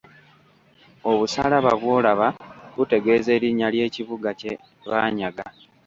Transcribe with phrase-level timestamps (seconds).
[1.11, 2.27] Obusalaba bw'olaba
[2.75, 4.53] butegeeza erinnya ly'ekibuga kye
[4.89, 5.45] baanyaga.